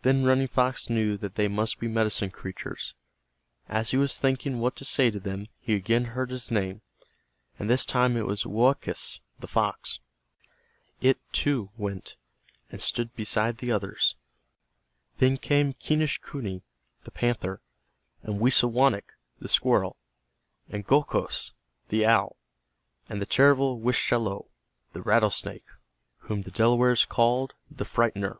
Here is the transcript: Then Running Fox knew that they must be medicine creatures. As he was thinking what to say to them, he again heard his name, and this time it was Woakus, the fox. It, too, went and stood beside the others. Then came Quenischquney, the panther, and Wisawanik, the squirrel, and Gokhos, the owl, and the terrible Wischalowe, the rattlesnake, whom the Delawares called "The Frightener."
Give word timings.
Then 0.00 0.24
Running 0.24 0.48
Fox 0.48 0.88
knew 0.88 1.18
that 1.18 1.34
they 1.34 1.46
must 1.46 1.78
be 1.80 1.86
medicine 1.86 2.30
creatures. 2.30 2.94
As 3.68 3.90
he 3.90 3.98
was 3.98 4.16
thinking 4.16 4.58
what 4.58 4.74
to 4.76 4.86
say 4.86 5.10
to 5.10 5.20
them, 5.20 5.48
he 5.60 5.74
again 5.74 6.06
heard 6.16 6.30
his 6.30 6.50
name, 6.50 6.80
and 7.58 7.68
this 7.68 7.84
time 7.84 8.16
it 8.16 8.24
was 8.24 8.46
Woakus, 8.46 9.20
the 9.38 9.46
fox. 9.46 10.00
It, 11.02 11.18
too, 11.30 11.68
went 11.76 12.16
and 12.72 12.80
stood 12.80 13.14
beside 13.14 13.58
the 13.58 13.70
others. 13.70 14.14
Then 15.18 15.36
came 15.36 15.74
Quenischquney, 15.74 16.62
the 17.04 17.10
panther, 17.10 17.60
and 18.22 18.40
Wisawanik, 18.40 19.12
the 19.40 19.46
squirrel, 19.48 19.98
and 20.70 20.86
Gokhos, 20.86 21.52
the 21.90 22.06
owl, 22.06 22.38
and 23.10 23.20
the 23.20 23.26
terrible 23.26 23.78
Wischalowe, 23.78 24.48
the 24.94 25.02
rattlesnake, 25.02 25.66
whom 26.20 26.40
the 26.40 26.50
Delawares 26.50 27.04
called 27.04 27.52
"The 27.70 27.84
Frightener." 27.84 28.38